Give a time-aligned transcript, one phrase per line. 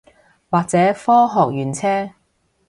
[0.49, 2.15] 或者科學園車